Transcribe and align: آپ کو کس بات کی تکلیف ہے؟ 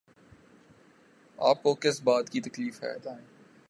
آپ 1.39 1.63
کو 1.63 1.75
کس 1.75 2.01
بات 2.01 2.29
کی 2.29 2.41
تکلیف 2.41 2.83
ہے؟ 2.83 2.93